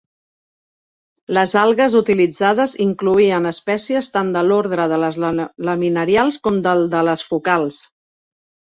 [1.37, 5.23] Les algues utilitzades incloïen espècies tant de l'ordre de les
[5.71, 7.83] laminarials com del de les fucals.